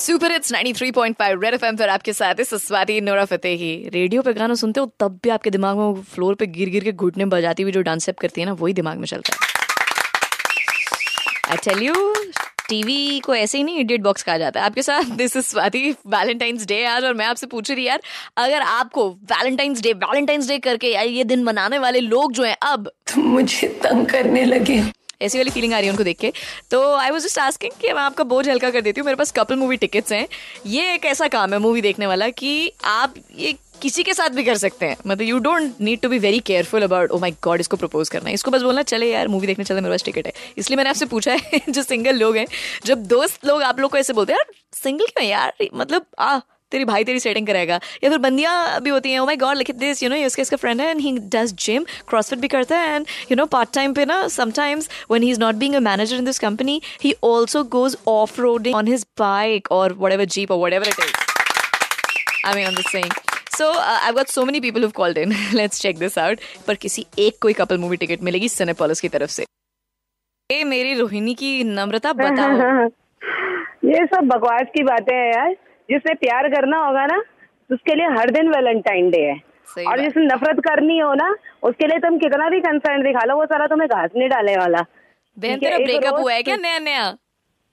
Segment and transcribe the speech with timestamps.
[0.00, 4.54] Super it's 93.5 red FM पर आपके साथ है स्वाति नोरा फतेही। रेडियो पे गाना
[4.54, 7.72] सुनते हो, तब भी आपके दिमाग में फ्लोर पे गिर गिर के घुटने बजाती हुई
[7.72, 9.38] जो डांस स्टेप करती है ना, वही दिमाग में चलता है।
[11.50, 12.14] आई टेल यू
[12.68, 15.90] टीवी को ऐसे ही नहीं इडियट बॉक्स कहा जाता है। आपके साथ this is Swati
[16.06, 18.00] Valentine's Day आज, और मैं आपसे पूछ रही यार,
[18.36, 22.56] अगर आपको वैलेंटाइंस डे वैलेंटाइंस डे करके यार ये दिन मनाने वाले लोग जो हैं,
[22.62, 24.82] अब तुम मुझे तंग करने लगे।
[25.22, 26.32] ऐसी वाली फीलिंग आ रही है उनको देख के।
[26.70, 29.30] तो आई वॉज़ जस्ट आस्किंग कि मैं आपका बोझ हल्का कर देती हूँ, मेरे पास
[29.30, 30.28] कपल मूवी टिकट्स हैं।
[30.66, 34.44] ये एक ऐसा काम है मूवी देखने वाला कि आप ये किसी के साथ भी
[34.44, 37.60] कर सकते हैं। मतलब you don't need to be very careful about oh my God
[37.60, 40.26] इसको प्रपोज करना है। इसको बस बोलना, चले यार मूवी देखने चले, मेरे पास टिकट
[40.26, 42.46] है। इसलिए मैंने आपसे पूछा है, जो सिंगल लोग हैं,
[42.84, 45.52] जब दोस्त लोग आप लोग को ऐसे बोलते हैं, यार सिंगल क्यों यार?
[45.74, 46.38] मतलब आ
[46.72, 49.70] तेरी भाई तेरी सेटिंग करेगा या फिर बंदियाँ भी होती हैं ओ my god like
[49.76, 52.94] this you know इसका इसका फ्रेंड है and he does gym CrossFit भी करता है
[52.94, 56.16] and you know part time पे ना sometimes when he is not being a manager
[56.16, 60.58] in this company he also goes off roading on his bike और whatever jeep और
[60.58, 63.12] whatever it is I mean am just saying
[63.56, 67.06] so I got so many people who called in let's check this out पर किसी
[67.18, 69.44] एक कोई couple movie ticket मिलेगी Cinepolis की तरफ़ से।
[70.50, 72.88] ए, मेरी रोहिणी की नम्रता बताओ।
[73.90, 75.54] ये सब बकवास की बातें हैं यार।
[75.90, 77.22] जिससे प्यार करना होगा ना
[77.70, 79.38] उसके लिए हर दिन वैलेंटाइन डे है।
[79.86, 83.44] और। जिससे नफरत करनी हो ना उसके लिए तुम कितना भी कंसर्न दिखा लो वो
[83.44, 84.84] सारा तुम्हें घास नहीं डालने वाला।
[85.38, 87.16] बहन तेरा ब्रेकअप हुआ है क्या नया नया?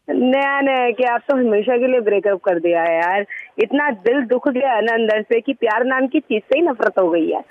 [0.10, 3.26] नया नया है कि आप तो हमेशा के लिए ब्रेकअप कर दिया है यार।
[3.60, 6.66] इतना दिल दुख गया है ना अंदर से कि प्यार नाम की चीज़ से ही
[6.66, 7.42] नफरत हो गई है।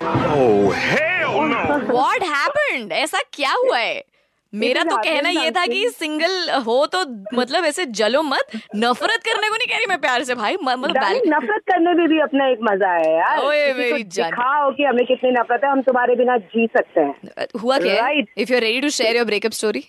[1.91, 4.03] व्हाट हैपेंड ऐसा क्या हुआ है?
[4.53, 7.03] मेरा तो कहना ये था कि सिंगल हो तो
[7.33, 10.69] मतलब ऐसे जलो मत नफरत करने को नहीं कह रही मैं प्यार से भाई म-
[10.69, 14.83] मतलब नफरत करने में भी अपना एक मज़ा है यार। ओए, मेरी जान। दिखाओ कि
[14.83, 18.09] हमें कितनी नफरत है हम तुम्हारे बिना जी सकते हैं। हुआ क्या.
[18.09, 19.83] If you are ready to share your breakup story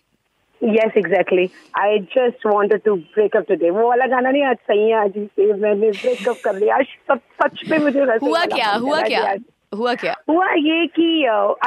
[0.62, 1.48] yes exactly
[1.80, 5.90] I just wanted to breakup today वो वाला गाना नहीं आज सही है आज मैंने
[5.90, 8.72] ब्रेकअप कर लिया। आज सब सच पे मुझे हुआ क्या?
[8.72, 9.34] हुआ क्या।
[9.72, 10.14] हुआ क्या?
[10.30, 11.06] हुआ ये कि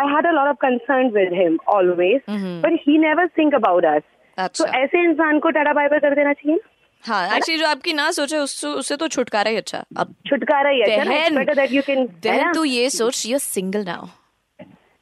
[0.01, 2.21] I had a lot of concern with him always
[2.65, 4.01] but he never think about us
[4.37, 6.59] तो अच्छा। ऐसे इंसान को टाटा बाय बाय कर देना चाहिए
[7.03, 10.79] हाँ एक्चुअली जो आपकी ना सोचे उससे उससे तो छुटकारा ही अच्छा। अब छुटकारा ही
[10.81, 14.07] है बेटर दैट यू कैन बहन तू ये सोच you are single now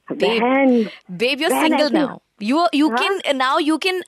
[0.07, 0.69] you're बहन,
[1.63, 2.99] single ऐसे- now you you हाँ?
[2.99, 3.99] can now you can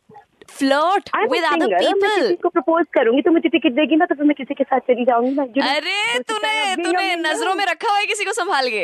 [0.59, 4.35] flirt with other people को प्रपोज करूँगी तो मुझे टिकट देगी ना तो फिर मैं
[4.37, 5.43] किसी के साथ चली जाऊँगी ना
[5.75, 8.83] अरे तूने तूने नज़रों में रखा हुआ है किसी को संभाल के।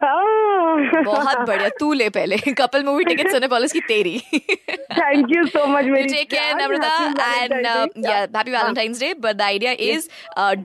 [0.00, 4.18] हाँ। बहुत बढ़िया तू ले पहले। कपल मूवी टिकट सोने पॉलिस की तेरी।
[4.98, 7.52] थैंक यू सो मच मेरी take care Namrata and
[8.06, 10.08] yeah happy valentine's day but the idea is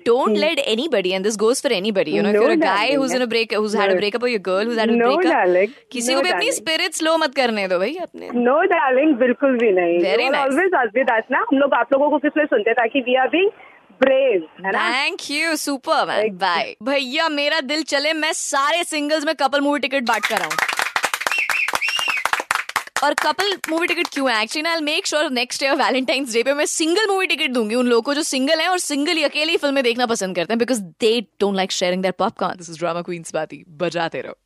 [0.05, 3.15] don't let anybody and this goes for anybody you know for a guy who is
[3.15, 6.13] in a break who had a breakup और your girl who had a breakup किसी
[6.13, 9.99] को भी अपनी spirits लो मत करने दो भाई अपने। नो डार्लिंग बिल्कुल भी नहीं।
[9.99, 11.45] वेरी नाइस ऑलवेज आस्क ना?
[11.51, 13.49] हम लोग आप लोगों को किस लिए सुनते ताकि we are being
[14.05, 15.55] thank you
[16.05, 20.41] superman bye भैया मेरा दिल चले मैं सारे सिंगल्स में कपल मूवी टिकट बांट कर
[20.41, 20.51] आऊँ।
[23.03, 24.43] और कपल मूवी टिकट क्यों है?
[24.43, 27.87] Actually I make sure next year valentine's day पे मैं सिंगल मूवी टिकट दूँगी उन
[27.87, 30.81] लोगों को जो सिंगल हैं और सिंगल ही अकेली फ़िल्में देखना पसंद करते हैं because
[30.81, 34.37] they don't like sharing their popcorn this is drama queens बाती। बजाते रहो।